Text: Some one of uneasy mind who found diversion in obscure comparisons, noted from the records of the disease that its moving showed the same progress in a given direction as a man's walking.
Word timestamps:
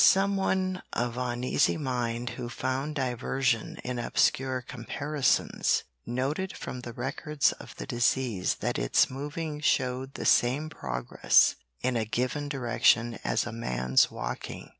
Some 0.03 0.35
one 0.35 0.81
of 0.93 1.15
uneasy 1.15 1.77
mind 1.77 2.31
who 2.31 2.49
found 2.49 2.95
diversion 2.95 3.77
in 3.83 3.99
obscure 3.99 4.63
comparisons, 4.63 5.83
noted 6.07 6.57
from 6.57 6.79
the 6.81 6.91
records 6.91 7.51
of 7.51 7.75
the 7.75 7.85
disease 7.85 8.55
that 8.61 8.79
its 8.79 9.11
moving 9.11 9.59
showed 9.61 10.15
the 10.15 10.25
same 10.25 10.71
progress 10.71 11.53
in 11.83 11.95
a 11.95 12.05
given 12.05 12.49
direction 12.49 13.19
as 13.23 13.45
a 13.45 13.51
man's 13.51 14.09
walking. 14.09 14.69